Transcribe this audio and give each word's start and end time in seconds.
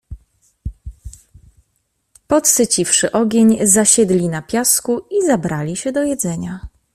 Podsyciwszy 2.27 3.11
ogień 3.11 3.59
zasiedli 3.67 4.29
na 4.29 4.41
piasku 4.41 4.99
i 4.99 5.25
zabrali 5.27 5.75
się 5.75 5.91
do 5.91 6.03
jedzenia. 6.03 6.59